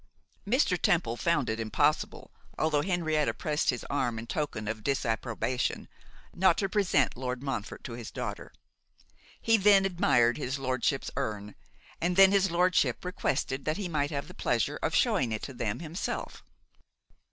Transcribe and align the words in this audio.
Mr. 0.47 0.81
Temple 0.81 1.15
found 1.15 1.47
it 1.47 1.59
impossible, 1.59 2.31
although 2.57 2.81
Henrietta 2.81 3.35
pressed 3.35 3.69
his 3.69 3.83
arm 3.87 4.17
in 4.17 4.25
token 4.25 4.67
of 4.67 4.83
disapprobation, 4.83 5.87
not 6.33 6.57
to 6.57 6.67
present 6.67 7.15
Lord 7.15 7.43
Montfort 7.43 7.83
to 7.83 7.93
his 7.93 8.09
daughter. 8.09 8.51
He 9.39 9.57
then 9.57 9.85
admired 9.85 10.37
his 10.39 10.57
lordship's 10.57 11.11
urn, 11.15 11.53
and 12.01 12.15
then 12.15 12.31
his 12.31 12.49
lordship 12.49 13.05
requested 13.05 13.63
that 13.65 13.77
he 13.77 13.87
might 13.87 14.09
have 14.09 14.27
the 14.27 14.33
pleasure 14.33 14.77
of 14.81 14.95
showing 14.95 15.31
it 15.31 15.43
to 15.43 15.53
them 15.53 15.81
himself. 15.81 16.43